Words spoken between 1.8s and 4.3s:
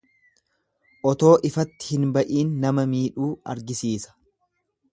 hin ba'iin nama miidhuu argisiisa.